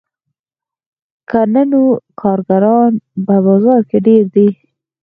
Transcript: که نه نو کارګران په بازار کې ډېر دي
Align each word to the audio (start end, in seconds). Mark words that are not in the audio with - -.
که 1.29 1.39
نه 1.53 1.63
نو 1.71 1.81
کارګران 2.21 2.91
په 3.25 3.35
بازار 3.45 3.81
کې 3.89 3.97
ډېر 4.07 4.23
دي 4.35 4.47